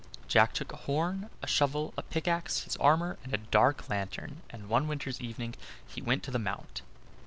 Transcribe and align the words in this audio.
Jack 0.27 0.53
took 0.53 0.73
a 0.73 0.77
horn, 0.77 1.29
a 1.43 1.47
shovel, 1.47 1.93
a 1.95 2.01
pickaxe, 2.01 2.63
his 2.63 2.75
armor, 2.77 3.19
and 3.23 3.35
a 3.35 3.37
dark 3.37 3.87
lantern, 3.87 4.41
and 4.49 4.67
one 4.67 4.87
winter's 4.87 5.21
evening 5.21 5.53
he 5.85 6.01
went 6.01 6.23
to 6.23 6.31
the 6.31 6.39
mount. 6.39 6.81